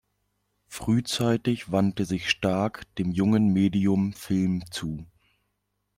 [0.65, 5.05] Frühzeitig wandte sich Stark dem jungen Medium Film zu.